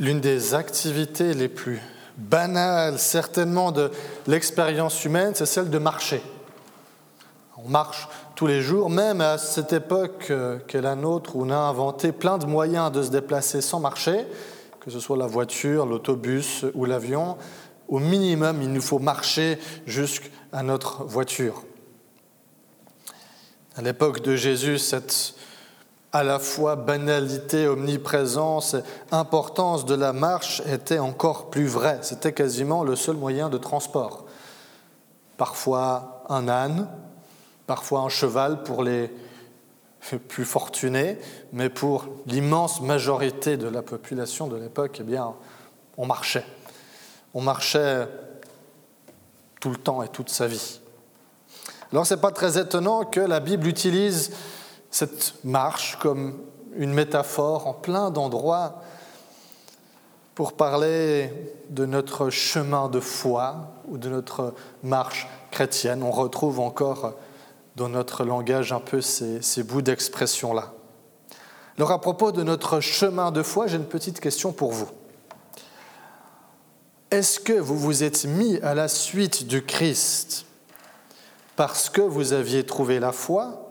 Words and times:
L'une 0.00 0.20
des 0.20 0.54
activités 0.54 1.34
les 1.34 1.48
plus 1.48 1.80
banales, 2.16 3.00
certainement, 3.00 3.72
de 3.72 3.90
l'expérience 4.28 5.04
humaine, 5.04 5.32
c'est 5.34 5.44
celle 5.44 5.70
de 5.70 5.78
marcher. 5.78 6.22
On 7.56 7.68
marche 7.68 8.08
tous 8.36 8.46
les 8.46 8.62
jours, 8.62 8.90
même 8.90 9.20
à 9.20 9.38
cette 9.38 9.72
époque 9.72 10.28
euh, 10.30 10.58
qu'est 10.68 10.80
la 10.80 10.94
nôtre, 10.94 11.34
où 11.34 11.44
on 11.44 11.50
a 11.50 11.56
inventé 11.56 12.12
plein 12.12 12.38
de 12.38 12.46
moyens 12.46 12.92
de 12.92 13.02
se 13.02 13.10
déplacer 13.10 13.60
sans 13.60 13.80
marcher, 13.80 14.24
que 14.78 14.92
ce 14.92 15.00
soit 15.00 15.16
la 15.16 15.26
voiture, 15.26 15.84
l'autobus 15.84 16.64
ou 16.74 16.84
l'avion. 16.84 17.36
Au 17.88 17.98
minimum, 17.98 18.62
il 18.62 18.72
nous 18.72 18.80
faut 18.80 19.00
marcher 19.00 19.58
jusqu'à 19.84 20.62
notre 20.62 21.02
voiture. 21.02 21.64
À 23.74 23.82
l'époque 23.82 24.22
de 24.22 24.36
Jésus, 24.36 24.78
cette 24.78 25.34
à 26.12 26.22
la 26.22 26.38
fois 26.38 26.76
banalité, 26.76 27.66
omniprésence, 27.66 28.76
importance 29.10 29.84
de 29.84 29.94
la 29.94 30.12
marche 30.12 30.62
était 30.66 30.98
encore 30.98 31.50
plus 31.50 31.66
vraie. 31.66 31.98
C'était 32.02 32.32
quasiment 32.32 32.82
le 32.82 32.96
seul 32.96 33.16
moyen 33.16 33.48
de 33.48 33.58
transport. 33.58 34.24
Parfois 35.36 36.24
un 36.28 36.48
âne, 36.48 36.88
parfois 37.66 38.00
un 38.00 38.08
cheval 38.08 38.62
pour 38.62 38.82
les 38.82 39.10
plus 40.28 40.44
fortunés, 40.44 41.18
mais 41.52 41.68
pour 41.68 42.06
l'immense 42.26 42.80
majorité 42.80 43.56
de 43.56 43.68
la 43.68 43.82
population 43.82 44.46
de 44.46 44.56
l'époque, 44.56 44.98
eh 45.00 45.04
bien, 45.04 45.34
on 45.98 46.06
marchait. 46.06 46.46
On 47.34 47.42
marchait 47.42 48.08
tout 49.60 49.70
le 49.70 49.76
temps 49.76 50.02
et 50.02 50.08
toute 50.08 50.30
sa 50.30 50.46
vie. 50.46 50.80
Alors, 51.92 52.06
ce 52.06 52.14
n'est 52.14 52.20
pas 52.20 52.30
très 52.30 52.58
étonnant 52.58 53.04
que 53.04 53.20
la 53.20 53.40
Bible 53.40 53.66
utilise 53.66 54.32
cette 54.90 55.34
marche 55.44 55.98
comme 56.00 56.40
une 56.76 56.92
métaphore 56.92 57.66
en 57.66 57.74
plein 57.74 58.10
d'endroits 58.10 58.82
pour 60.34 60.52
parler 60.52 61.32
de 61.68 61.84
notre 61.84 62.30
chemin 62.30 62.88
de 62.88 63.00
foi 63.00 63.72
ou 63.88 63.98
de 63.98 64.08
notre 64.08 64.54
marche 64.84 65.28
chrétienne. 65.50 66.02
On 66.02 66.12
retrouve 66.12 66.60
encore 66.60 67.14
dans 67.74 67.88
notre 67.88 68.24
langage 68.24 68.72
un 68.72 68.80
peu 68.80 69.00
ces, 69.00 69.62
bouts 69.64 69.82
d'expression-là. 69.82 70.72
Alors 71.76 71.90
à 71.90 72.00
propos 72.00 72.32
de 72.32 72.42
notre 72.42 72.80
chemin 72.80 73.30
de 73.32 73.42
foi, 73.42 73.66
j'ai 73.66 73.76
une 73.76 73.84
petite 73.84 74.20
question 74.20 74.52
pour 74.52 74.72
vous. 74.72 74.88
Est-ce 77.10 77.40
que 77.40 77.54
vous 77.54 77.78
vous 77.78 78.04
êtes 78.04 78.24
mis 78.24 78.58
à 78.60 78.74
la 78.74 78.86
suite 78.86 79.46
du 79.46 79.64
Christ 79.64 80.46
parce 81.56 81.90
que 81.90 82.00
vous 82.00 82.32
aviez 82.32 82.64
trouvé 82.64 83.00
la 83.00 83.10
foi 83.10 83.67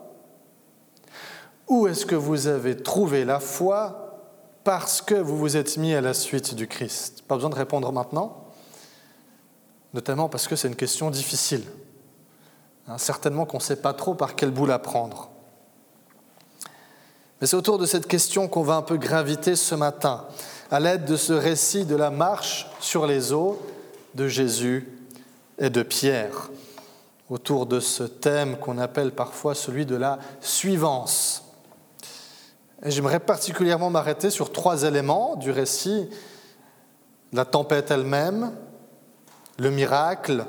où 1.68 1.86
est-ce 1.86 2.06
que 2.06 2.14
vous 2.14 2.46
avez 2.46 2.76
trouvé 2.76 3.24
la 3.24 3.40
foi 3.40 4.04
parce 4.64 5.00
que 5.00 5.14
vous 5.14 5.36
vous 5.36 5.56
êtes 5.56 5.76
mis 5.76 5.94
à 5.94 6.00
la 6.00 6.14
suite 6.14 6.54
du 6.54 6.66
Christ? 6.66 7.22
Pas 7.26 7.34
besoin 7.34 7.50
de 7.50 7.54
répondre 7.54 7.92
maintenant, 7.92 8.44
notamment 9.94 10.28
parce 10.28 10.48
que 10.48 10.56
c'est 10.56 10.68
une 10.68 10.76
question 10.76 11.10
difficile. 11.10 11.64
Hein, 12.88 12.98
certainement 12.98 13.44
qu'on 13.44 13.58
ne 13.58 13.62
sait 13.62 13.76
pas 13.76 13.92
trop 13.92 14.14
par 14.14 14.34
quel 14.34 14.50
bout 14.50 14.66
la 14.66 14.78
prendre. 14.78 15.30
Mais 17.40 17.46
c'est 17.46 17.56
autour 17.56 17.78
de 17.78 17.86
cette 17.86 18.06
question 18.06 18.48
qu'on 18.48 18.62
va 18.62 18.76
un 18.76 18.82
peu 18.82 18.96
graviter 18.96 19.54
ce 19.56 19.74
matin, 19.74 20.24
à 20.70 20.80
l'aide 20.80 21.04
de 21.04 21.16
ce 21.16 21.32
récit 21.32 21.84
de 21.84 21.94
la 21.94 22.10
marche 22.10 22.66
sur 22.80 23.06
les 23.06 23.32
eaux 23.32 23.60
de 24.14 24.26
Jésus 24.26 24.88
et 25.58 25.70
de 25.70 25.82
Pierre, 25.82 26.50
autour 27.30 27.66
de 27.66 27.78
ce 27.78 28.02
thème 28.04 28.56
qu'on 28.56 28.78
appelle 28.78 29.12
parfois 29.12 29.54
celui 29.54 29.86
de 29.86 29.96
la 29.96 30.18
suivance. 30.40 31.47
J'aimerais 32.84 33.20
particulièrement 33.20 33.90
m'arrêter 33.90 34.30
sur 34.30 34.52
trois 34.52 34.84
éléments 34.84 35.34
du 35.36 35.50
récit, 35.50 36.08
la 37.32 37.44
tempête 37.44 37.90
elle-même, 37.90 38.52
le 39.58 39.70
miracle 39.70 40.46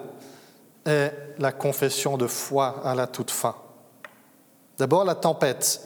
et 0.85 1.07
la 1.39 1.51
confession 1.51 2.17
de 2.17 2.27
foi 2.27 2.81
à 2.83 2.93
la 2.93 3.07
toute 3.07 3.31
fin. 3.31 3.55
D'abord 4.77 5.05
la 5.05 5.15
tempête. 5.15 5.81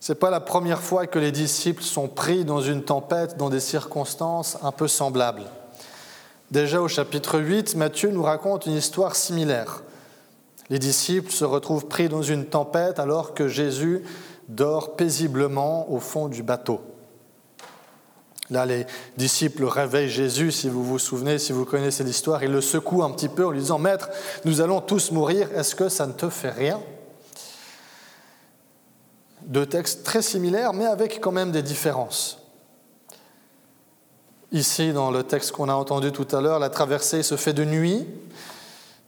Ce 0.00 0.12
n'est 0.12 0.18
pas 0.18 0.30
la 0.30 0.40
première 0.40 0.80
fois 0.80 1.06
que 1.06 1.18
les 1.18 1.32
disciples 1.32 1.82
sont 1.82 2.08
pris 2.08 2.44
dans 2.44 2.60
une 2.60 2.82
tempête 2.82 3.36
dans 3.36 3.50
des 3.50 3.60
circonstances 3.60 4.58
un 4.62 4.72
peu 4.72 4.88
semblables. 4.88 5.44
Déjà 6.50 6.80
au 6.80 6.88
chapitre 6.88 7.38
8, 7.38 7.74
Matthieu 7.76 8.10
nous 8.10 8.22
raconte 8.22 8.66
une 8.66 8.74
histoire 8.74 9.14
similaire. 9.14 9.82
Les 10.70 10.78
disciples 10.78 11.30
se 11.30 11.44
retrouvent 11.44 11.86
pris 11.86 12.08
dans 12.08 12.22
une 12.22 12.46
tempête 12.46 12.98
alors 12.98 13.34
que 13.34 13.48
Jésus 13.48 14.02
dort 14.48 14.96
paisiblement 14.96 15.90
au 15.90 16.00
fond 16.00 16.28
du 16.28 16.42
bateau. 16.42 16.80
Là, 18.50 18.66
les 18.66 18.86
disciples 19.16 19.64
réveillent 19.64 20.10
Jésus, 20.10 20.52
si 20.52 20.68
vous 20.68 20.84
vous 20.84 20.98
souvenez, 20.98 21.38
si 21.38 21.52
vous 21.52 21.64
connaissez 21.64 22.04
l'histoire, 22.04 22.44
ils 22.44 22.52
le 22.52 22.60
secouent 22.60 23.02
un 23.02 23.10
petit 23.10 23.28
peu 23.28 23.46
en 23.46 23.50
lui 23.50 23.60
disant, 23.60 23.78
Maître, 23.78 24.10
nous 24.44 24.60
allons 24.60 24.80
tous 24.80 25.12
mourir, 25.12 25.48
est-ce 25.56 25.74
que 25.74 25.88
ça 25.88 26.06
ne 26.06 26.12
te 26.12 26.28
fait 26.28 26.50
rien 26.50 26.80
Deux 29.42 29.64
textes 29.64 30.04
très 30.04 30.20
similaires, 30.20 30.74
mais 30.74 30.84
avec 30.84 31.20
quand 31.20 31.32
même 31.32 31.52
des 31.52 31.62
différences. 31.62 32.38
Ici, 34.52 34.92
dans 34.92 35.10
le 35.10 35.22
texte 35.22 35.52
qu'on 35.52 35.70
a 35.70 35.74
entendu 35.74 36.12
tout 36.12 36.28
à 36.36 36.40
l'heure, 36.40 36.58
la 36.58 36.68
traversée 36.68 37.22
se 37.22 37.36
fait 37.36 37.54
de 37.54 37.64
nuit, 37.64 38.06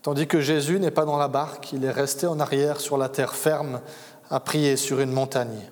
tandis 0.01 0.27
que 0.27 0.41
Jésus 0.41 0.81
n'est 0.81 0.91
pas 0.91 1.05
dans 1.05 1.19
la 1.19 1.29
barque, 1.29 1.73
il 1.75 1.85
est 1.85 1.91
resté 1.91 2.27
en 2.27 2.41
arrière 2.41 2.81
sur 2.81 2.97
la 2.97 3.11
terre 3.11 3.35
ferme 3.35 3.81
à 4.31 4.41
prier 4.41 4.77
sur 4.77 5.01
une 5.01 5.13
montagne. 5.13 5.71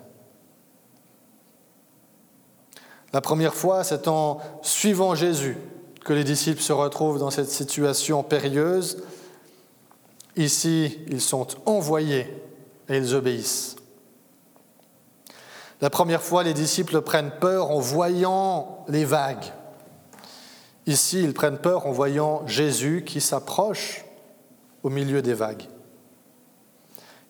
La 3.13 3.21
première 3.21 3.55
fois, 3.55 3.83
c'est 3.83 4.07
en 4.07 4.39
suivant 4.61 5.15
Jésus 5.15 5.57
que 6.03 6.13
les 6.13 6.23
disciples 6.23 6.61
se 6.61 6.73
retrouvent 6.73 7.19
dans 7.19 7.31
cette 7.31 7.49
situation 7.49 8.23
périlleuse. 8.23 9.03
Ici, 10.35 10.99
ils 11.07 11.21
sont 11.21 11.47
envoyés 11.65 12.27
et 12.89 12.97
ils 12.97 13.15
obéissent. 13.15 13.77
La 15.81 15.89
première 15.89 16.21
fois, 16.21 16.43
les 16.43 16.53
disciples 16.53 17.01
prennent 17.01 17.33
peur 17.39 17.71
en 17.71 17.79
voyant 17.79 18.85
les 18.87 19.05
vagues. 19.05 19.53
Ici, 20.85 21.23
ils 21.23 21.33
prennent 21.33 21.57
peur 21.57 21.87
en 21.87 21.91
voyant 21.91 22.45
Jésus 22.47 23.03
qui 23.05 23.19
s'approche 23.19 24.05
au 24.83 24.89
milieu 24.89 25.21
des 25.21 25.33
vagues. 25.33 25.63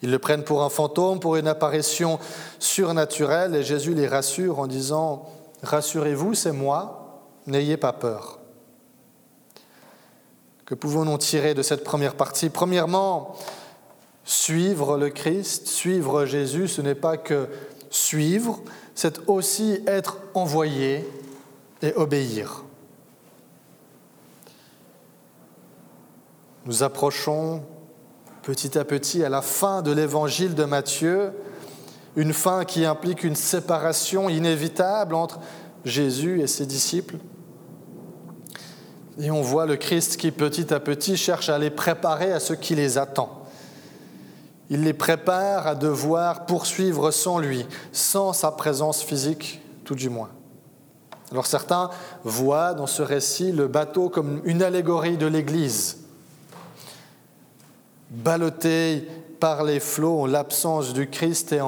Ils 0.02 0.12
le 0.12 0.20
prennent 0.20 0.44
pour 0.44 0.64
un 0.64 0.70
fantôme, 0.70 1.20
pour 1.20 1.36
une 1.36 1.48
apparition 1.48 2.20
surnaturelle, 2.60 3.56
et 3.56 3.64
Jésus 3.64 3.94
les 3.94 4.08
rassure 4.08 4.60
en 4.60 4.68
disant, 4.68 5.26
Rassurez-vous, 5.64 6.34
c'est 6.34 6.52
moi, 6.52 7.22
n'ayez 7.48 7.78
pas 7.78 7.94
peur. 7.94 8.40
Que 10.66 10.76
pouvons-nous 10.76 11.18
tirer 11.18 11.54
de 11.54 11.62
cette 11.62 11.84
première 11.84 12.16
partie? 12.16 12.50
Premièrement, 12.50 13.36
suivre 14.24 14.98
le 14.98 15.10
Christ, 15.10 15.68
suivre 15.68 16.26
Jésus, 16.26 16.68
ce 16.68 16.82
n'est 16.82 16.96
pas 16.96 17.18
que 17.18 17.48
suivre, 17.90 18.60
c'est 18.96 19.28
aussi 19.28 19.82
être 19.88 20.18
envoyé 20.34 21.08
et 21.82 21.94
obéir. 21.94 22.64
Nous 26.66 26.82
approchons 26.82 27.62
petit 28.46 28.78
à 28.78 28.86
petit 28.86 29.24
à 29.24 29.30
la 29.30 29.42
fin 29.42 29.82
de 29.82 29.92
l'évangile 29.92 30.54
de 30.54 30.66
Matthieu, 30.66 31.32
une 32.16 32.32
fin 32.32 32.64
qui 32.64 32.86
implique 32.86 33.24
une 33.24 33.36
séparation 33.36 34.30
inévitable 34.30 35.16
entre 35.16 35.40
Jésus 35.84 36.42
et 36.42 36.48
ses 36.48 36.68
disciples. 36.68 37.16
Et 39.20 39.32
on 39.32 39.42
voit 39.42 39.66
le 39.66 39.78
Christ 39.78 40.18
qui 40.18 40.30
petit 40.30 40.72
à 40.72 40.80
petit 40.80 41.18
cherche 41.18 41.50
à 41.50 41.58
les 41.58 41.72
préparer 41.72 42.32
à 42.32 42.40
ce 42.40 42.54
qui 42.54 42.76
les 42.76 43.00
attend. 43.00 43.46
Il 44.70 44.84
les 44.84 44.94
prépare 44.94 45.66
à 45.66 45.74
devoir 45.74 46.46
poursuivre 46.46 47.10
sans 47.10 47.40
lui, 47.40 47.66
sans 47.92 48.32
sa 48.32 48.52
présence 48.52 49.02
physique, 49.02 49.60
tout 49.86 49.96
du 49.96 50.10
moins. 50.10 50.30
Alors 51.32 51.48
certains 51.48 51.90
voient 52.24 52.76
dans 52.76 52.88
ce 52.88 53.02
récit 53.02 53.52
le 53.52 53.68
bateau 53.68 54.10
comme 54.10 54.42
une 54.46 54.62
allégorie 54.62 55.18
de 55.18 55.26
l'Église, 55.26 56.05
ballotté 58.16 59.08
par 59.40 59.64
les 59.64 59.80
flots 59.80 60.22
en 60.22 60.26
l'absence 60.26 60.94
du 60.94 61.10
Christ 61.10 61.52
et 61.52 61.62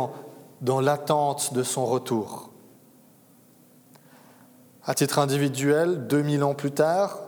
dans 0.61 0.81
l'attente 0.81 1.53
de 1.53 1.63
son 1.63 1.85
retour. 1.85 2.49
À 4.83 4.94
titre 4.95 5.19
individuel, 5.19 6.07
2000 6.07 6.44
ans 6.44 6.55
plus 6.55 6.71
tard, 6.71 7.19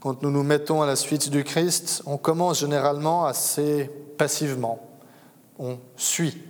quand 0.00 0.22
nous 0.22 0.30
nous 0.30 0.42
mettons 0.42 0.82
à 0.82 0.86
la 0.86 0.96
suite 0.96 1.30
du 1.30 1.44
Christ, 1.44 2.02
on 2.06 2.16
commence 2.16 2.60
généralement 2.60 3.26
assez 3.26 3.90
passivement. 4.18 4.80
On 5.58 5.78
suit 5.96 6.42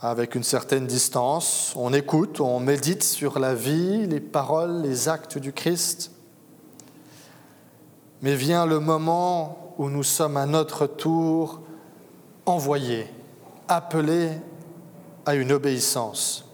avec 0.00 0.34
une 0.34 0.42
certaine 0.42 0.86
distance, 0.86 1.72
on 1.76 1.94
écoute, 1.94 2.38
on 2.40 2.60
médite 2.60 3.02
sur 3.02 3.38
la 3.38 3.54
vie, 3.54 4.06
les 4.06 4.20
paroles, 4.20 4.82
les 4.82 5.08
actes 5.08 5.38
du 5.38 5.52
Christ. 5.52 6.10
Mais 8.24 8.36
vient 8.36 8.64
le 8.64 8.80
moment 8.80 9.74
où 9.76 9.90
nous 9.90 10.02
sommes 10.02 10.38
à 10.38 10.46
notre 10.46 10.86
tour 10.86 11.60
envoyés, 12.46 13.06
appelés 13.68 14.30
à 15.26 15.34
une 15.34 15.52
obéissance. 15.52 16.46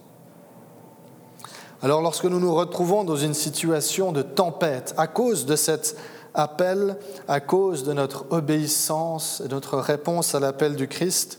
Alors 1.80 2.02
lorsque 2.02 2.24
nous 2.24 2.40
nous 2.40 2.52
retrouvons 2.52 3.04
dans 3.04 3.14
une 3.14 3.34
situation 3.34 4.10
de 4.10 4.20
tempête 4.20 4.94
à 4.96 5.06
cause 5.06 5.46
de 5.46 5.54
cet 5.54 5.96
appel, 6.34 6.98
à 7.28 7.38
cause 7.38 7.84
de 7.84 7.92
notre 7.92 8.26
obéissance 8.30 9.40
et 9.46 9.48
notre 9.48 9.78
réponse 9.78 10.34
à 10.34 10.40
l'appel 10.40 10.74
du 10.74 10.88
Christ, 10.88 11.38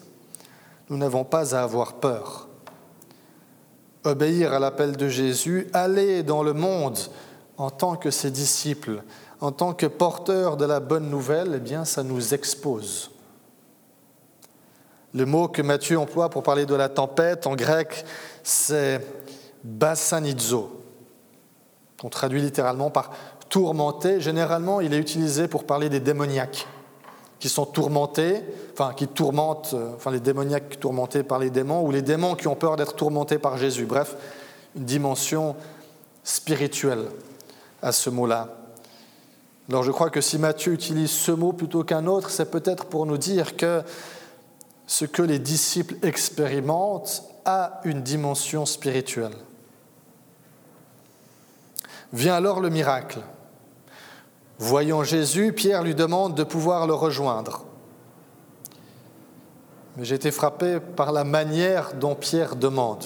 nous 0.89 0.95
n'avons 0.95 1.25
pas 1.25 1.57
à 1.57 1.61
avoir 1.61 1.95
peur. 1.95 2.47
Obéir 4.05 4.53
à 4.53 4.59
l'appel 4.59 4.95
de 4.95 5.09
Jésus, 5.09 5.67
aller 5.73 6.23
dans 6.23 6.41
le 6.41 6.53
monde 6.53 6.97
en 7.57 7.69
tant 7.69 7.97
que 7.97 8.09
ses 8.09 8.31
disciples, 8.31 9.03
en 9.41 9.51
tant 9.51 9.73
que 9.73 9.87
porteurs 9.87 10.55
de 10.55 10.65
la 10.65 10.79
bonne 10.79 11.09
nouvelle, 11.09 11.53
eh 11.55 11.59
bien, 11.59 11.83
ça 11.83 12.03
nous 12.03 12.33
expose. 12.33 13.11
Le 15.13 15.25
mot 15.25 15.47
que 15.47 15.63
Matthieu 15.63 15.99
emploie 15.99 16.29
pour 16.29 16.43
parler 16.43 16.65
de 16.65 16.75
la 16.75 16.87
tempête 16.87 17.47
en 17.47 17.55
grec, 17.55 18.05
c'est 18.43 19.05
bassanizo. 19.63 20.83
On 22.03 22.09
traduit 22.09 22.41
littéralement 22.41 22.91
par 22.91 23.11
tourmenté. 23.49 24.21
Généralement, 24.21 24.79
il 24.79 24.93
est 24.93 24.97
utilisé 24.97 25.47
pour 25.47 25.65
parler 25.65 25.89
des 25.89 25.99
démoniaques 25.99 26.67
qui 27.39 27.49
sont 27.49 27.65
tourmentés, 27.65 28.43
enfin 28.71 28.93
qui 28.95 29.07
tourmentent, 29.07 29.73
euh, 29.73 29.95
enfin 29.95 30.11
les 30.11 30.19
démoniaques 30.19 30.79
tourmentés 30.79 31.23
par 31.23 31.39
les 31.39 31.49
démons, 31.49 31.83
ou 31.83 31.91
les 31.91 32.03
démons 32.03 32.35
qui 32.35 32.47
ont 32.47 32.55
peur 32.55 32.75
d'être 32.75 32.95
tourmentés 32.95 33.39
par 33.39 33.57
Jésus. 33.57 33.85
Bref, 33.85 34.15
une 34.75 34.85
dimension 34.85 35.55
spirituelle 36.23 37.05
à 37.81 37.91
ce 37.91 38.11
mot-là. 38.11 38.60
Alors 39.71 39.83
je 39.83 39.91
crois 39.91 40.09
que 40.09 40.19
si 40.19 40.37
Matthieu 40.37 40.73
utilise 40.73 41.11
ce 41.11 41.31
mot 41.31 41.53
plutôt 41.53 41.85
qu'un 41.85 42.05
autre, 42.05 42.29
c'est 42.29 42.51
peut-être 42.51 42.87
pour 42.87 43.05
nous 43.05 43.17
dire 43.17 43.55
que 43.55 43.83
ce 44.85 45.05
que 45.05 45.21
les 45.21 45.39
disciples 45.39 45.95
expérimentent 46.05 47.23
a 47.45 47.79
une 47.85 48.01
dimension 48.01 48.65
spirituelle. 48.65 49.31
Vient 52.11 52.33
alors 52.33 52.59
le 52.59 52.69
miracle. 52.69 53.19
Voyant 54.59 55.05
Jésus, 55.05 55.53
Pierre 55.53 55.83
lui 55.83 55.95
demande 55.95 56.35
de 56.35 56.43
pouvoir 56.43 56.85
le 56.85 56.93
rejoindre. 56.93 57.63
Mais 59.95 60.03
j'ai 60.03 60.15
été 60.15 60.31
frappé 60.31 60.81
par 60.81 61.13
la 61.13 61.23
manière 61.23 61.93
dont 61.93 62.15
Pierre 62.15 62.57
demande. 62.57 63.05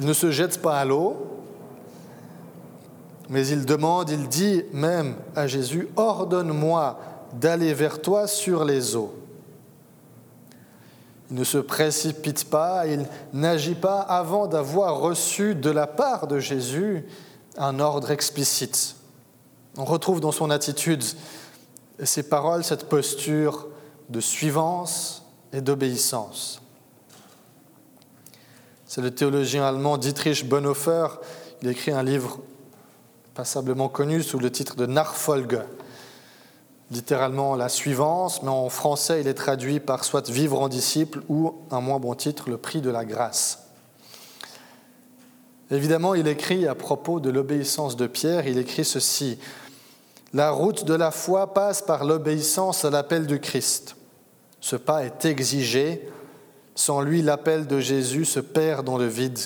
Il 0.00 0.06
ne 0.06 0.14
se 0.14 0.32
jette 0.32 0.60
pas 0.60 0.80
à 0.80 0.84
l'eau, 0.84 1.39
mais 3.30 3.46
il 3.46 3.64
demande, 3.64 4.10
il 4.10 4.28
dit 4.28 4.64
même 4.72 5.14
à 5.36 5.46
Jésus, 5.46 5.88
ordonne-moi 5.94 6.98
d'aller 7.32 7.72
vers 7.72 8.02
toi 8.02 8.26
sur 8.26 8.64
les 8.64 8.96
eaux. 8.96 9.14
Il 11.30 11.36
ne 11.36 11.44
se 11.44 11.58
précipite 11.58 12.50
pas, 12.50 12.88
il 12.88 13.06
n'agit 13.32 13.76
pas 13.76 14.00
avant 14.00 14.48
d'avoir 14.48 14.98
reçu 14.98 15.54
de 15.54 15.70
la 15.70 15.86
part 15.86 16.26
de 16.26 16.40
Jésus 16.40 17.06
un 17.56 17.78
ordre 17.78 18.10
explicite. 18.10 18.96
On 19.78 19.84
retrouve 19.84 20.20
dans 20.20 20.32
son 20.32 20.50
attitude 20.50 21.04
ses 22.02 22.24
paroles 22.24 22.64
cette 22.64 22.88
posture 22.88 23.68
de 24.08 24.18
suivance 24.18 25.24
et 25.52 25.60
d'obéissance. 25.60 26.60
C'est 28.86 29.02
le 29.02 29.12
théologien 29.12 29.62
allemand 29.64 29.98
Dietrich 29.98 30.48
Bonhoeffer. 30.48 31.06
Il 31.62 31.68
écrit 31.68 31.92
un 31.92 32.02
livre 32.02 32.40
passablement 33.40 33.88
connu 33.88 34.22
sous 34.22 34.38
le 34.38 34.52
titre 34.52 34.76
de 34.76 34.84
Nachfolge, 34.84 35.60
littéralement 36.90 37.56
la 37.56 37.70
suivance, 37.70 38.42
mais 38.42 38.50
en 38.50 38.68
français 38.68 39.22
il 39.22 39.28
est 39.28 39.32
traduit 39.32 39.80
par 39.80 40.04
soit 40.04 40.28
vivre 40.28 40.60
en 40.60 40.68
disciple 40.68 41.22
ou, 41.30 41.54
un 41.70 41.80
moins 41.80 41.98
bon 41.98 42.14
titre, 42.14 42.50
le 42.50 42.58
prix 42.58 42.82
de 42.82 42.90
la 42.90 43.06
grâce. 43.06 43.70
Évidemment, 45.70 46.14
il 46.14 46.28
écrit 46.28 46.66
à 46.66 46.74
propos 46.74 47.18
de 47.18 47.30
l'obéissance 47.30 47.96
de 47.96 48.06
Pierre, 48.06 48.46
il 48.46 48.58
écrit 48.58 48.84
ceci. 48.84 49.38
La 50.34 50.50
route 50.50 50.84
de 50.84 50.92
la 50.92 51.10
foi 51.10 51.54
passe 51.54 51.80
par 51.80 52.04
l'obéissance 52.04 52.84
à 52.84 52.90
l'appel 52.90 53.26
du 53.26 53.40
Christ. 53.40 53.96
Ce 54.60 54.76
pas 54.76 55.06
est 55.06 55.24
exigé. 55.24 56.10
Sans 56.74 57.00
lui, 57.00 57.22
l'appel 57.22 57.66
de 57.66 57.80
Jésus 57.80 58.26
se 58.26 58.40
perd 58.40 58.84
dans 58.84 58.98
le 58.98 59.06
vide. 59.06 59.38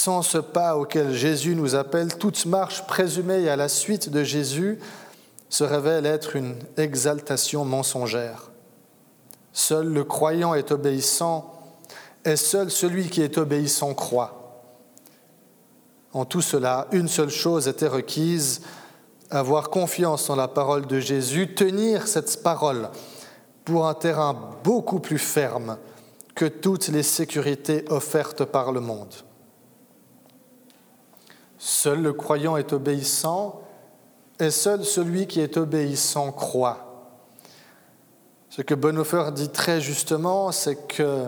Sans 0.00 0.22
ce 0.22 0.38
pas 0.38 0.76
auquel 0.76 1.12
Jésus 1.12 1.56
nous 1.56 1.74
appelle, 1.74 2.16
toute 2.18 2.46
marche 2.46 2.86
présumée 2.86 3.48
à 3.48 3.56
la 3.56 3.68
suite 3.68 4.10
de 4.10 4.22
Jésus 4.22 4.78
se 5.48 5.64
révèle 5.64 6.06
être 6.06 6.36
une 6.36 6.54
exaltation 6.76 7.64
mensongère. 7.64 8.52
Seul 9.52 9.92
le 9.92 10.04
croyant 10.04 10.54
est 10.54 10.70
obéissant 10.70 11.52
et 12.24 12.36
seul 12.36 12.70
celui 12.70 13.10
qui 13.10 13.22
est 13.22 13.38
obéissant 13.38 13.92
croit. 13.92 14.62
En 16.12 16.24
tout 16.24 16.42
cela, 16.42 16.86
une 16.92 17.08
seule 17.08 17.28
chose 17.28 17.66
était 17.66 17.88
requise, 17.88 18.60
avoir 19.30 19.68
confiance 19.68 20.30
en 20.30 20.36
la 20.36 20.46
parole 20.46 20.86
de 20.86 21.00
Jésus, 21.00 21.56
tenir 21.56 22.06
cette 22.06 22.44
parole 22.44 22.88
pour 23.64 23.88
un 23.88 23.94
terrain 23.94 24.58
beaucoup 24.62 25.00
plus 25.00 25.18
ferme 25.18 25.76
que 26.36 26.44
toutes 26.44 26.86
les 26.86 27.02
sécurités 27.02 27.84
offertes 27.90 28.44
par 28.44 28.70
le 28.70 28.78
monde. 28.78 29.12
Seul 31.58 32.02
le 32.02 32.12
croyant 32.12 32.56
est 32.56 32.72
obéissant 32.72 33.60
et 34.38 34.50
seul 34.50 34.84
celui 34.84 35.26
qui 35.26 35.40
est 35.40 35.56
obéissant 35.56 36.30
croit. 36.30 36.84
Ce 38.50 38.62
que 38.62 38.74
Bonhoeffer 38.74 39.30
dit 39.32 39.48
très 39.50 39.80
justement, 39.80 40.52
c'est 40.52 40.86
que 40.88 41.26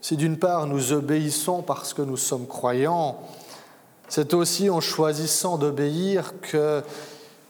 si 0.00 0.16
d'une 0.16 0.38
part 0.38 0.66
nous 0.66 0.92
obéissons 0.92 1.62
parce 1.62 1.94
que 1.94 2.02
nous 2.02 2.16
sommes 2.16 2.46
croyants, 2.46 3.20
c'est 4.08 4.34
aussi 4.34 4.68
en 4.68 4.80
choisissant 4.80 5.56
d'obéir 5.56 6.34
que 6.42 6.82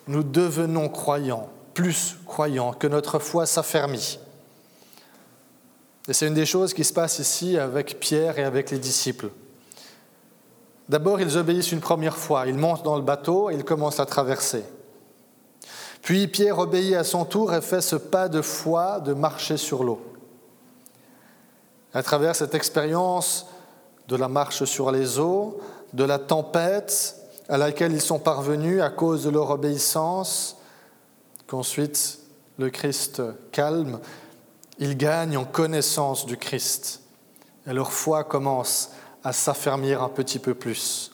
nous 0.06 0.22
devenons 0.22 0.88
croyants, 0.88 1.48
plus 1.74 2.16
croyants, 2.26 2.72
que 2.72 2.86
notre 2.86 3.18
foi 3.18 3.46
s'affermit. 3.46 4.18
Et 6.08 6.12
c'est 6.12 6.26
une 6.26 6.34
des 6.34 6.46
choses 6.46 6.74
qui 6.74 6.84
se 6.84 6.92
passe 6.92 7.18
ici 7.18 7.58
avec 7.58 7.98
Pierre 8.00 8.38
et 8.38 8.44
avec 8.44 8.70
les 8.70 8.78
disciples. 8.78 9.30
D'abord, 10.88 11.20
ils 11.20 11.38
obéissent 11.38 11.72
une 11.72 11.80
première 11.80 12.16
fois, 12.16 12.46
ils 12.46 12.58
montent 12.58 12.82
dans 12.82 12.96
le 12.96 13.02
bateau 13.02 13.50
et 13.50 13.54
ils 13.54 13.64
commencent 13.64 14.00
à 14.00 14.06
traverser. 14.06 14.64
Puis 16.02 16.26
Pierre 16.26 16.58
obéit 16.58 16.94
à 16.94 17.04
son 17.04 17.24
tour 17.24 17.54
et 17.54 17.60
fait 17.60 17.80
ce 17.80 17.96
pas 17.96 18.28
de 18.28 18.42
foi 18.42 19.00
de 19.00 19.14
marcher 19.14 19.56
sur 19.56 19.84
l'eau. 19.84 20.00
À 21.94 22.02
travers 22.02 22.34
cette 22.34 22.54
expérience 22.54 23.46
de 24.08 24.16
la 24.16 24.28
marche 24.28 24.64
sur 24.64 24.90
les 24.90 25.18
eaux, 25.18 25.60
de 25.92 26.04
la 26.04 26.18
tempête, 26.18 27.16
à 27.48 27.56
laquelle 27.58 27.92
ils 27.92 28.00
sont 28.00 28.18
parvenus 28.18 28.82
à 28.82 28.90
cause 28.90 29.24
de 29.24 29.30
leur 29.30 29.50
obéissance, 29.50 30.56
qu'ensuite 31.46 32.18
le 32.58 32.70
Christ 32.70 33.22
calme, 33.52 34.00
ils 34.78 34.96
gagnent 34.96 35.36
en 35.36 35.44
connaissance 35.44 36.26
du 36.26 36.36
Christ 36.36 37.02
et 37.66 37.72
leur 37.72 37.92
foi 37.92 38.24
commence 38.24 38.90
à 39.24 39.32
s'affermir 39.32 40.02
un 40.02 40.08
petit 40.08 40.38
peu 40.38 40.54
plus. 40.54 41.12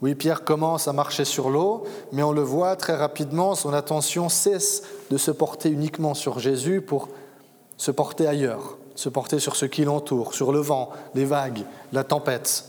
Oui, 0.00 0.14
Pierre 0.14 0.44
commence 0.44 0.86
à 0.86 0.92
marcher 0.92 1.24
sur 1.24 1.50
l'eau, 1.50 1.84
mais 2.12 2.22
on 2.22 2.30
le 2.30 2.42
voit 2.42 2.76
très 2.76 2.94
rapidement, 2.94 3.56
son 3.56 3.72
attention 3.72 4.28
cesse 4.28 4.84
de 5.10 5.16
se 5.16 5.32
porter 5.32 5.70
uniquement 5.70 6.14
sur 6.14 6.38
Jésus 6.38 6.80
pour 6.80 7.08
se 7.76 7.90
porter 7.90 8.28
ailleurs, 8.28 8.78
se 8.94 9.08
porter 9.08 9.40
sur 9.40 9.56
ce 9.56 9.64
qui 9.64 9.84
l'entoure, 9.84 10.34
sur 10.34 10.52
le 10.52 10.60
vent, 10.60 10.90
les 11.14 11.24
vagues, 11.24 11.64
la 11.92 12.04
tempête. 12.04 12.64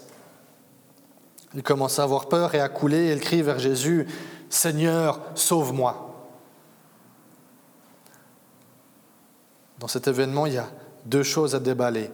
Il 1.54 1.62
commence 1.62 2.00
à 2.00 2.04
avoir 2.04 2.30
peur 2.30 2.56
et 2.56 2.62
à 2.62 2.70
couler 2.70 3.10
et 3.10 3.14
il 3.14 3.20
crie 3.20 3.42
vers 3.44 3.60
Jésus, 3.60 4.08
Seigneur, 4.50 5.20
sauve-moi. 5.36 6.08
Dans 9.78 9.88
cet 9.88 10.08
événement, 10.08 10.48
il 10.48 10.54
y 10.54 10.58
a 10.58 10.70
deux 11.06 11.24
choses 11.24 11.56
à 11.56 11.60
déballer. 11.60 12.10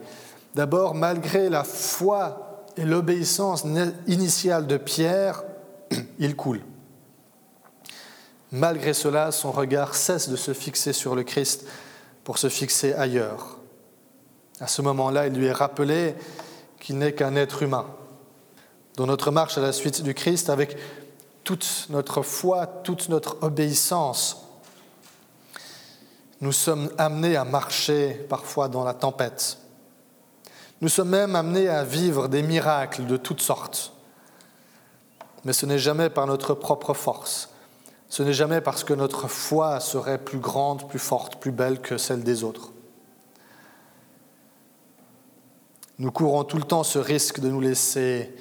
D'abord, 0.56 0.94
malgré 0.94 1.50
la 1.50 1.64
foi 1.64 2.64
et 2.78 2.86
l'obéissance 2.86 3.66
initiale 4.06 4.66
de 4.66 4.78
Pierre, 4.78 5.44
il 6.18 6.34
coule. 6.34 6.62
Malgré 8.52 8.94
cela, 8.94 9.32
son 9.32 9.52
regard 9.52 9.94
cesse 9.94 10.30
de 10.30 10.36
se 10.36 10.54
fixer 10.54 10.94
sur 10.94 11.14
le 11.14 11.24
Christ 11.24 11.66
pour 12.24 12.38
se 12.38 12.48
fixer 12.48 12.94
ailleurs. 12.94 13.58
À 14.58 14.66
ce 14.66 14.80
moment-là, 14.80 15.26
il 15.26 15.34
lui 15.34 15.44
est 15.44 15.52
rappelé 15.52 16.14
qu'il 16.80 16.96
n'est 16.96 17.12
qu'un 17.12 17.36
être 17.36 17.62
humain. 17.62 17.84
Dans 18.96 19.06
notre 19.06 19.30
marche 19.30 19.58
à 19.58 19.60
la 19.60 19.72
suite 19.72 20.02
du 20.02 20.14
Christ, 20.14 20.48
avec 20.48 20.78
toute 21.44 21.86
notre 21.90 22.22
foi, 22.22 22.66
toute 22.66 23.10
notre 23.10 23.36
obéissance, 23.42 24.46
nous 26.40 26.52
sommes 26.52 26.88
amenés 26.96 27.36
à 27.36 27.44
marcher 27.44 28.24
parfois 28.30 28.68
dans 28.68 28.84
la 28.84 28.94
tempête. 28.94 29.58
Nous 30.80 30.88
sommes 30.88 31.08
même 31.08 31.34
amenés 31.34 31.68
à 31.68 31.84
vivre 31.84 32.28
des 32.28 32.42
miracles 32.42 33.06
de 33.06 33.16
toutes 33.16 33.40
sortes. 33.40 33.92
Mais 35.44 35.52
ce 35.52 35.64
n'est 35.64 35.78
jamais 35.78 36.10
par 36.10 36.26
notre 36.26 36.54
propre 36.54 36.92
force. 36.92 37.50
Ce 38.08 38.22
n'est 38.22 38.32
jamais 38.32 38.60
parce 38.60 38.84
que 38.84 38.94
notre 38.94 39.28
foi 39.28 39.80
serait 39.80 40.18
plus 40.18 40.38
grande, 40.38 40.88
plus 40.88 40.98
forte, 40.98 41.36
plus 41.36 41.50
belle 41.50 41.80
que 41.80 41.96
celle 41.96 42.22
des 42.22 42.44
autres. 42.44 42.72
Nous 45.98 46.12
courons 46.12 46.44
tout 46.44 46.58
le 46.58 46.64
temps 46.64 46.84
ce 46.84 46.98
risque 46.98 47.40
de 47.40 47.48
nous 47.48 47.60
laisser 47.60 48.34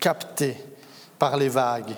capter 0.00 0.56
par 1.18 1.36
les 1.36 1.50
vagues, 1.50 1.94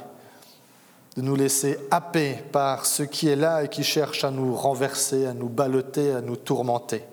de 1.17 1.23
nous 1.23 1.37
laisser 1.37 1.79
happer 1.93 2.35
par 2.51 2.85
ce 2.85 3.05
qui 3.05 3.29
est 3.29 3.37
là 3.37 3.63
et 3.63 3.69
qui 3.69 3.85
cherche 3.85 4.25
à 4.25 4.33
nous 4.33 4.57
renverser, 4.57 5.27
à 5.27 5.35
nous 5.35 5.49
balloter, 5.49 6.13
à 6.13 6.21
nous 6.21 6.37
tourmenter. 6.37 7.05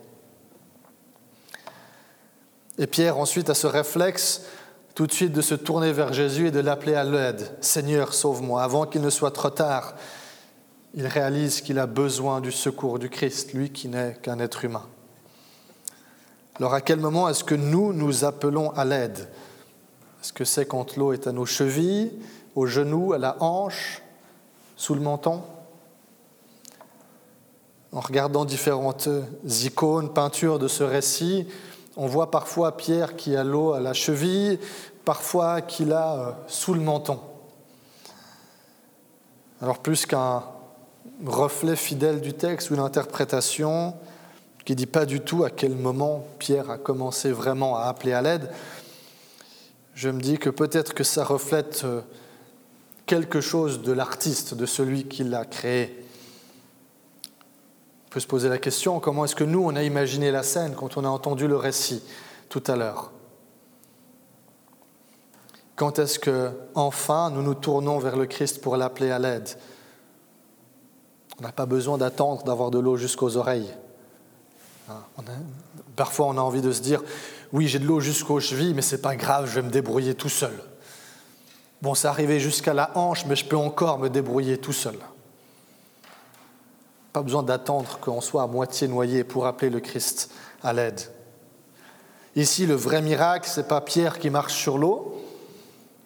Et 2.78 2.88
Pierre 2.88 3.18
ensuite 3.18 3.50
a 3.50 3.54
ce 3.54 3.68
réflexe 3.68 4.44
tout 4.96 5.08
de 5.08 5.12
suite 5.12 5.32
de 5.32 5.42
se 5.42 5.56
tourner 5.56 5.92
vers 5.94 6.13
Jésus 6.13 6.48
et 6.48 6.51
de 6.51 6.60
l'appeler 6.60 6.96
à 6.96 7.04
l'aide. 7.04 7.56
Seigneur, 7.62 8.13
sauve-moi, 8.13 8.62
avant 8.62 8.86
qu'il 8.86 9.01
ne 9.01 9.10
soit 9.10 9.32
trop 9.32 9.50
tard. 9.50 9.96
Il 10.94 11.08
réalise 11.08 11.62
qu'il 11.62 11.80
a 11.80 11.86
besoin 11.86 12.42
du 12.42 12.51
secours 12.51 13.00
du 13.00 13.10
Christ, 13.10 13.54
lui 13.54 13.72
qui 13.72 13.88
n'est 13.88 14.18
qu'un 14.22 14.40
être 14.40 14.66
humain. 14.66 14.86
Alors 16.56 16.74
à 16.74 16.82
quel 16.82 17.00
moment 17.00 17.30
est-ce 17.30 17.44
que 17.44 17.56
nous 17.56 17.94
nous 17.94 18.25
appelons 18.25 18.72
à 18.72 18.84
l'aide? 18.84 19.30
Est-ce 20.22 20.34
que 20.34 20.44
c'est 20.44 20.66
quand 20.66 20.98
l'eau 20.98 21.13
est 21.13 21.25
à 21.25 21.32
nos 21.32 21.46
chevilles, 21.46 22.12
aux 22.56 22.68
genoux, 22.68 23.13
à 23.13 23.18
la 23.18 23.38
hanche, 23.42 24.01
sous 24.75 24.94
le 24.94 25.01
menton? 25.01 25.42
En 27.94 28.01
regardant 28.01 28.46
différentes 28.46 29.10
icônes, 29.46 30.13
peintures 30.13 30.60
de 30.60 30.68
ce 30.68 30.84
récit, 30.84 31.48
on 31.98 32.07
voit 32.07 32.31
parfois 32.31 32.77
Pierre 32.77 33.15
qui 33.15 33.36
a 33.36 33.43
l'eau 33.43 33.74
à 33.74 33.79
la 33.79 33.93
cheville, 33.93 34.60
parfois 35.05 35.62
qu'il 35.62 35.91
a 35.93 36.13
euh, 36.13 36.31
sous 36.48 36.74
le 36.74 36.81
menton. 36.81 37.19
Alors 39.62 39.79
plus 39.79 40.05
qu'un 40.05 40.43
reflet 41.25 41.75
fidèle 41.75 42.21
du 42.21 42.33
texte 42.33 42.71
ou 42.71 42.75
une 42.75 42.79
interprétation 42.79 43.95
qui 44.65 44.74
ne 44.74 44.77
dit 44.77 44.86
pas 44.86 45.05
du 45.05 45.21
tout 45.21 45.43
à 45.43 45.50
quel 45.50 45.75
moment 45.75 46.25
Pierre 46.39 46.69
a 46.69 46.77
commencé 46.77 47.31
vraiment 47.31 47.77
à 47.77 47.83
appeler 47.86 48.13
à 48.13 48.21
l'aide, 48.21 48.50
je 49.95 50.10
me 50.10 50.21
dis 50.21 50.38
que 50.38 50.50
peut-être 50.50 50.93
que 50.93 51.03
ça 51.03 51.24
reflète 51.24 51.81
euh, 51.83 52.01
quelque 53.05 53.41
chose 53.41 53.81
de 53.81 53.91
l'artiste, 53.91 54.53
de 54.53 54.65
celui 54.65 55.05
qui 55.05 55.24
l'a 55.24 55.45
créé. 55.45 56.00
On 58.12 58.15
peut 58.15 58.20
se 58.20 58.27
poser 58.27 58.50
la 58.50 58.58
question, 58.58 59.00
comment 59.00 59.24
est-ce 59.24 59.38
que 59.38 59.46
nous, 59.46 59.63
on 59.63 59.74
a 59.74 59.84
imaginé 59.84 60.32
la 60.32 60.44
scène 60.44 60.75
quand 60.75 60.98
on 60.98 61.06
a 61.06 61.08
entendu 61.08 61.48
le 61.48 61.56
récit 61.56 62.03
tout 62.50 62.62
à 62.68 62.75
l'heure? 62.75 63.13
Quand 65.77 65.98
est-ce 65.98 66.20
que, 66.20 66.51
enfin, 66.75 67.30
nous 67.30 67.41
nous 67.41 67.53
tournons 67.53 68.00
vers 68.00 68.18
le 68.18 68.25
Christ 68.25 68.60
pour 68.60 68.75
l'appeler 68.75 69.12
à 69.12 69.20
l'aide? 69.20 69.48
On 71.39 71.44
n'a 71.44 71.53
pas 71.53 71.65
besoin 71.65 71.98
d'attendre 71.98 72.44
d'avoir 72.44 72.70
de 72.70 72.80
l'eau 72.80 72.98
jusqu'aux 72.98 73.38
oreilles. 73.38 73.74
Hein, 74.89 75.00
parfois, 75.96 76.25
on 76.25 76.38
a 76.38 76.41
envie 76.41 76.62
de 76.62 76.74
se 76.74 76.82
dire, 76.82 77.01
oui, 77.53 77.70
j'ai 77.70 77.80
de 77.80 77.88
l'eau 77.88 78.01
jusqu'aux 78.01 78.41
chevilles, 78.41 78.74
mais 78.74 78.82
c'est 78.82 79.01
pas 79.01 79.15
grave, 79.15 79.46
je 79.46 79.56
vais 79.56 79.62
me 79.62 79.72
débrouiller 79.72 80.15
tout 80.15 80.27
seul. 80.27 80.60
Bon, 81.82 81.94
c'est 81.94 82.10
arrivé 82.10 82.41
jusqu'à 82.41 82.74
la 82.74 82.91
hanche, 82.98 83.25
mais 83.25 83.38
je 83.38 83.46
peux 83.46 83.56
encore 83.56 84.00
me 84.00 84.10
débrouiller 84.10 84.58
tout 84.58 84.74
seul. 84.74 84.98
Pas 87.13 87.22
besoin 87.22 87.44
d'attendre 87.44 88.00
qu'on 88.00 88.22
soit 88.22 88.44
à 88.44 88.48
moitié 88.48 88.88
noyé 88.88 89.24
pour 89.24 89.46
appeler 89.46 89.70
le 89.70 89.80
Christ 89.80 90.32
à 90.63 90.74
l'aide. 90.74 91.01
Ici, 92.36 92.65
le 92.65 92.75
vrai 92.75 93.01
miracle, 93.01 93.50
ce 93.50 93.60
n'est 93.60 93.68
pas 93.68 93.82
Pierre 93.82 94.20
qui 94.20 94.30
marche 94.30 94.53
sur 94.53 94.77
l'eau, 94.77 95.22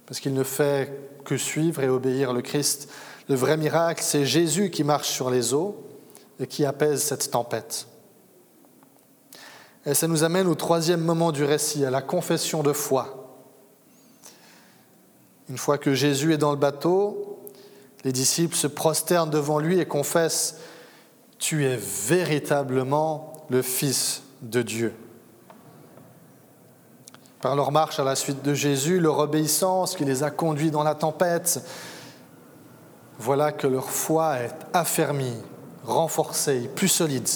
parce 0.07 0.19
qu'il 0.19 0.33
ne 0.33 0.43
fait 0.43 0.91
que 1.23 1.37
suivre 1.37 1.83
et 1.83 1.89
obéir 1.89 2.33
le 2.33 2.41
Christ. 2.41 2.89
Le 3.29 3.35
vrai 3.35 3.57
miracle, 3.57 4.03
c'est 4.03 4.25
Jésus 4.25 4.71
qui 4.71 4.83
marche 4.83 5.09
sur 5.09 5.29
les 5.29 5.53
eaux 5.53 5.83
et 6.39 6.47
qui 6.47 6.65
apaise 6.65 7.03
cette 7.03 7.29
tempête. 7.29 7.87
Et 9.85 9.93
ça 9.93 10.07
nous 10.07 10.23
amène 10.23 10.47
au 10.47 10.55
troisième 10.55 11.01
moment 11.01 11.31
du 11.31 11.43
récit, 11.43 11.85
à 11.85 11.91
la 11.91 12.01
confession 12.01 12.63
de 12.63 12.73
foi. 12.73 13.37
Une 15.49 15.59
fois 15.59 15.77
que 15.77 15.93
Jésus 15.93 16.33
est 16.33 16.39
dans 16.39 16.51
le 16.51 16.57
bateau, 16.57 17.39
les 18.03 18.11
disciples 18.11 18.55
se 18.55 18.65
prosternent 18.65 19.29
devant 19.29 19.59
lui 19.59 19.79
et 19.79 19.85
confessent 19.85 20.57
tu 21.37 21.65
es 21.65 21.77
véritablement 21.77 23.33
le 23.49 23.61
Fils 23.61 24.23
de 24.41 24.61
Dieu. 24.61 24.93
Par 27.41 27.55
leur 27.55 27.71
marche 27.71 27.99
à 27.99 28.03
la 28.03 28.15
suite 28.15 28.41
de 28.41 28.53
Jésus, 28.53 28.99
leur 28.99 29.19
obéissance 29.19 29.95
qui 29.95 30.05
les 30.05 30.23
a 30.23 30.31
conduits 30.31 30.71
dans 30.71 30.83
la 30.83 30.95
tempête, 30.95 31.63
voilà 33.19 33.51
que 33.51 33.67
leur 33.67 33.89
foi 33.89 34.37
est 34.39 34.55
affermie, 34.73 35.37
renforcée, 35.83 36.69
plus 36.75 36.87
solide. 36.87 37.27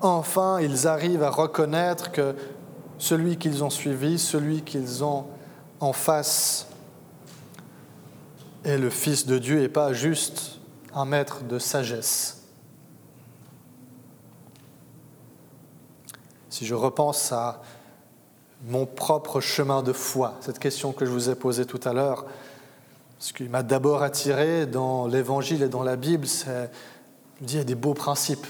Enfin, 0.00 0.60
ils 0.60 0.88
arrivent 0.88 1.22
à 1.22 1.30
reconnaître 1.30 2.10
que 2.10 2.34
celui 2.98 3.36
qu'ils 3.36 3.62
ont 3.62 3.70
suivi, 3.70 4.18
celui 4.18 4.62
qu'ils 4.62 5.04
ont 5.04 5.26
en 5.80 5.92
face, 5.92 6.66
est 8.64 8.78
le 8.78 8.90
Fils 8.90 9.26
de 9.26 9.38
Dieu 9.38 9.62
et 9.62 9.68
pas 9.68 9.92
juste 9.92 10.61
un 10.94 11.04
maître 11.04 11.42
de 11.44 11.58
sagesse. 11.58 12.42
Si 16.50 16.66
je 16.66 16.74
repense 16.74 17.32
à 17.32 17.62
mon 18.66 18.86
propre 18.86 19.40
chemin 19.40 19.82
de 19.82 19.92
foi, 19.92 20.34
cette 20.40 20.58
question 20.58 20.92
que 20.92 21.04
je 21.04 21.10
vous 21.10 21.30
ai 21.30 21.34
posée 21.34 21.66
tout 21.66 21.80
à 21.84 21.92
l'heure, 21.92 22.26
ce 23.18 23.32
qui 23.32 23.44
m'a 23.44 23.62
d'abord 23.62 24.02
attiré 24.02 24.66
dans 24.66 25.06
l'Évangile 25.06 25.62
et 25.62 25.68
dans 25.68 25.82
la 25.82 25.96
Bible, 25.96 26.26
c'est 26.26 26.70
il 27.40 27.54
y 27.54 27.58
a 27.58 27.64
des 27.64 27.74
beaux 27.74 27.94
principes, 27.94 28.46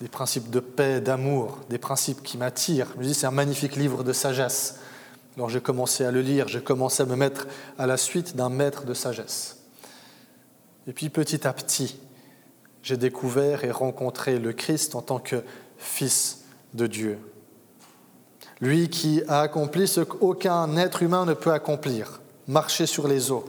des 0.00 0.08
principes 0.08 0.48
de 0.50 0.60
paix, 0.60 1.00
d'amour, 1.00 1.58
des 1.68 1.78
principes 1.78 2.22
qui 2.22 2.38
m'attirent. 2.38 2.88
Je 2.94 2.98
me 3.00 3.04
dis, 3.04 3.14
c'est 3.14 3.26
un 3.26 3.32
magnifique 3.32 3.76
livre 3.76 4.02
de 4.02 4.12
sagesse. 4.12 4.78
Alors 5.36 5.50
j'ai 5.50 5.60
commencé 5.60 6.04
à 6.04 6.10
le 6.10 6.22
lire, 6.22 6.48
j'ai 6.48 6.62
commencé 6.62 7.02
à 7.02 7.06
me 7.06 7.16
mettre 7.16 7.46
à 7.78 7.86
la 7.86 7.96
suite 7.96 8.36
d'un 8.36 8.48
maître 8.48 8.84
de 8.84 8.94
sagesse. 8.94 9.59
Et 10.90 10.92
puis 10.92 11.08
petit 11.08 11.46
à 11.46 11.52
petit, 11.52 12.00
j'ai 12.82 12.96
découvert 12.96 13.62
et 13.62 13.70
rencontré 13.70 14.40
le 14.40 14.52
Christ 14.52 14.96
en 14.96 15.02
tant 15.02 15.20
que 15.20 15.44
Fils 15.78 16.46
de 16.74 16.88
Dieu. 16.88 17.16
Lui 18.60 18.90
qui 18.90 19.22
a 19.28 19.42
accompli 19.42 19.86
ce 19.86 20.00
qu'aucun 20.00 20.76
être 20.76 21.04
humain 21.04 21.26
ne 21.26 21.34
peut 21.34 21.52
accomplir, 21.52 22.20
marcher 22.48 22.86
sur 22.86 23.06
les 23.06 23.30
eaux. 23.30 23.44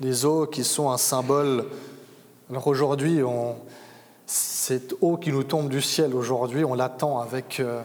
Les 0.00 0.24
eaux 0.24 0.46
qui 0.46 0.64
sont 0.64 0.88
un 0.88 0.96
symbole. 0.96 1.66
Alors 2.48 2.68
aujourd'hui, 2.68 3.20
cette 4.24 4.94
eau 5.02 5.18
qui 5.18 5.30
nous 5.30 5.44
tombe 5.44 5.68
du 5.68 5.82
ciel, 5.82 6.14
aujourd'hui, 6.14 6.64
on 6.64 6.72
l'attend 6.72 7.20
avec, 7.20 7.60
euh, 7.60 7.82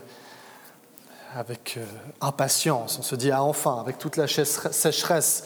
avec 1.35 1.75
euh, 1.75 1.83
impatience. 2.21 2.99
On 2.99 3.03
se 3.03 3.17
dit, 3.17 3.31
ah 3.31 3.43
enfin, 3.43 3.81
avec 3.81 3.97
toute 3.97 4.15
la 4.15 4.27
sécheresse 4.27 5.43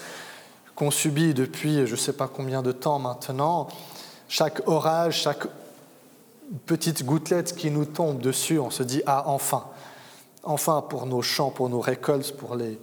qu'on 0.77 0.91
subit 0.91 1.33
depuis 1.33 1.87
je 1.87 1.91
ne 1.91 1.97
sais 1.97 2.13
pas 2.13 2.29
combien 2.29 2.61
de 2.61 2.71
temps 2.71 2.99
maintenant, 2.99 3.67
chaque 4.29 4.61
orage, 4.67 5.21
chaque 5.21 5.47
petite 6.67 7.03
gouttelette 7.03 7.55
qui 7.55 7.71
nous 7.71 7.85
tombe 7.85 8.19
dessus, 8.19 8.59
on 8.59 8.69
se 8.69 8.83
dit 8.83 9.01
Ah, 9.05 9.23
enfin 9.25 9.65
Enfin 10.43 10.81
pour 10.87 11.07
nos 11.07 11.21
champs, 11.21 11.49
pour 11.49 11.67
nos 11.67 11.81
récoltes, 11.81 12.37
pour 12.37 12.55
les 12.55 12.79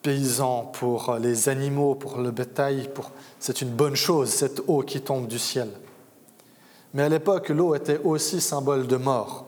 paysans, 0.00 0.70
pour 0.72 1.16
les 1.20 1.48
animaux, 1.48 1.96
pour 1.96 2.18
le 2.18 2.30
bétail, 2.30 2.88
c'est 3.40 3.60
une 3.60 3.70
bonne 3.70 3.96
chose, 3.96 4.30
cette 4.30 4.62
eau 4.68 4.82
qui 4.82 5.00
tombe 5.00 5.26
du 5.26 5.38
ciel. 5.38 5.68
Mais 6.94 7.02
à 7.02 7.08
l'époque, 7.08 7.48
l'eau 7.48 7.74
était 7.74 7.98
aussi 8.04 8.40
symbole 8.40 8.86
de 8.86 8.96
mort. 8.96 9.44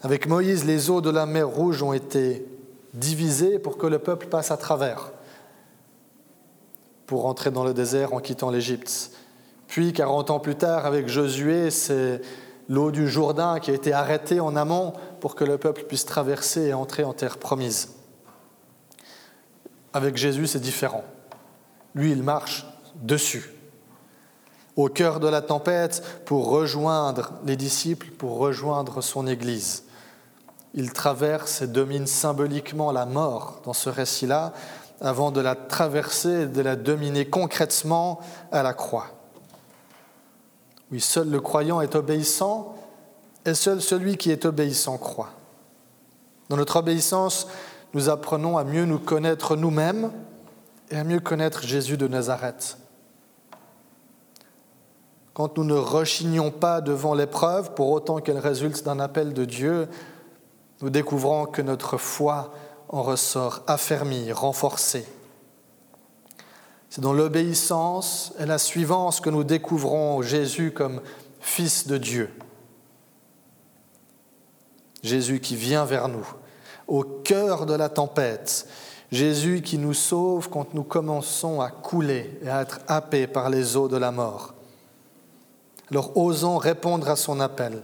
Avec 0.00 0.26
Moïse, 0.26 0.64
les 0.64 0.90
eaux 0.90 1.02
de 1.02 1.10
la 1.10 1.26
mer 1.26 1.46
Rouge 1.46 1.82
ont 1.82 1.92
été 1.92 2.46
divisées 2.94 3.58
pour 3.58 3.76
que 3.76 3.86
le 3.86 3.98
peuple 3.98 4.28
passe 4.28 4.50
à 4.50 4.56
travers 4.56 5.12
pour 7.08 7.24
entrer 7.24 7.50
dans 7.50 7.64
le 7.64 7.72
désert 7.72 8.12
en 8.12 8.20
quittant 8.20 8.50
l'Égypte. 8.50 9.12
Puis, 9.66 9.94
40 9.94 10.30
ans 10.30 10.40
plus 10.40 10.56
tard, 10.56 10.84
avec 10.84 11.08
Josué, 11.08 11.70
c'est 11.70 12.20
l'eau 12.68 12.90
du 12.90 13.08
Jourdain 13.08 13.60
qui 13.60 13.70
a 13.70 13.74
été 13.74 13.94
arrêtée 13.94 14.40
en 14.40 14.54
amont 14.54 14.92
pour 15.20 15.34
que 15.34 15.42
le 15.42 15.56
peuple 15.56 15.84
puisse 15.84 16.04
traverser 16.04 16.66
et 16.66 16.74
entrer 16.74 17.04
en 17.04 17.14
terre 17.14 17.38
promise. 17.38 17.94
Avec 19.94 20.18
Jésus, 20.18 20.46
c'est 20.46 20.60
différent. 20.60 21.02
Lui, 21.94 22.12
il 22.12 22.22
marche 22.22 22.66
dessus, 22.96 23.54
au 24.76 24.90
cœur 24.90 25.18
de 25.18 25.28
la 25.28 25.40
tempête, 25.40 26.22
pour 26.26 26.50
rejoindre 26.50 27.32
les 27.46 27.56
disciples, 27.56 28.08
pour 28.18 28.36
rejoindre 28.36 29.00
son 29.00 29.26
Église. 29.26 29.84
Il 30.74 30.92
traverse 30.92 31.62
et 31.62 31.66
domine 31.66 32.06
symboliquement 32.06 32.92
la 32.92 33.06
mort 33.06 33.62
dans 33.64 33.72
ce 33.72 33.88
récit-là 33.88 34.52
avant 35.00 35.30
de 35.30 35.40
la 35.40 35.54
traverser 35.54 36.42
et 36.42 36.46
de 36.46 36.60
la 36.60 36.76
dominer 36.76 37.28
concrètement 37.28 38.20
à 38.50 38.62
la 38.62 38.74
croix. 38.74 39.06
Oui, 40.90 41.00
seul 41.00 41.30
le 41.30 41.40
croyant 41.40 41.80
est 41.80 41.94
obéissant 41.94 42.74
et 43.44 43.54
seul 43.54 43.80
celui 43.80 44.16
qui 44.16 44.30
est 44.30 44.44
obéissant 44.44 44.98
croit. 44.98 45.30
Dans 46.48 46.56
notre 46.56 46.76
obéissance, 46.76 47.46
nous 47.94 48.08
apprenons 48.08 48.58
à 48.58 48.64
mieux 48.64 48.84
nous 48.84 48.98
connaître 48.98 49.56
nous-mêmes 49.56 50.10
et 50.90 50.96
à 50.96 51.04
mieux 51.04 51.20
connaître 51.20 51.62
Jésus 51.62 51.96
de 51.96 52.08
Nazareth. 52.08 52.78
Quand 55.34 55.56
nous 55.56 55.64
ne 55.64 55.74
rechignons 55.74 56.50
pas 56.50 56.80
devant 56.80 57.14
l'épreuve, 57.14 57.74
pour 57.74 57.90
autant 57.90 58.18
qu'elle 58.18 58.38
résulte 58.38 58.84
d'un 58.84 58.98
appel 58.98 59.34
de 59.34 59.44
Dieu, 59.44 59.88
nous 60.80 60.90
découvrons 60.90 61.46
que 61.46 61.62
notre 61.62 61.96
foi 61.96 62.52
en 62.88 63.02
ressort 63.02 63.62
affermie, 63.66 64.32
renforcée. 64.32 65.06
C'est 66.90 67.02
dans 67.02 67.12
l'obéissance 67.12 68.32
et 68.38 68.46
la 68.46 68.58
suivance 68.58 69.20
que 69.20 69.30
nous 69.30 69.44
découvrons 69.44 70.22
Jésus 70.22 70.72
comme 70.72 71.02
Fils 71.40 71.86
de 71.86 71.98
Dieu. 71.98 72.30
Jésus 75.02 75.40
qui 75.40 75.54
vient 75.54 75.84
vers 75.84 76.08
nous, 76.08 76.26
au 76.86 77.04
cœur 77.04 77.66
de 77.66 77.74
la 77.74 77.88
tempête. 77.88 78.66
Jésus 79.10 79.62
qui 79.62 79.78
nous 79.78 79.94
sauve 79.94 80.50
quand 80.50 80.74
nous 80.74 80.82
commençons 80.82 81.60
à 81.60 81.70
couler 81.70 82.38
et 82.42 82.48
à 82.48 82.62
être 82.62 82.80
happés 82.88 83.26
par 83.26 83.48
les 83.48 83.76
eaux 83.76 83.88
de 83.88 83.96
la 83.96 84.10
mort. 84.10 84.54
Alors 85.90 86.16
osons 86.16 86.58
répondre 86.58 87.08
à 87.08 87.16
son 87.16 87.40
appel. 87.40 87.82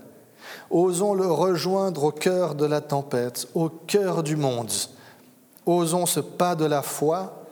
Osons 0.70 1.14
le 1.14 1.26
rejoindre 1.26 2.04
au 2.04 2.10
cœur 2.10 2.54
de 2.54 2.66
la 2.66 2.80
tempête, 2.80 3.48
au 3.54 3.68
cœur 3.68 4.22
du 4.22 4.36
monde. 4.36 4.70
Osons 5.66 6.06
ce 6.06 6.20
pas 6.20 6.54
de 6.54 6.64
la 6.64 6.82
foi 6.82 7.44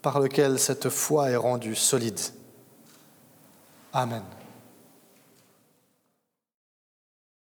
par 0.00 0.18
lequel 0.20 0.58
cette 0.58 0.88
foi 0.88 1.30
est 1.30 1.36
rendue 1.36 1.76
solide. 1.76 2.20
Amen. 3.92 4.22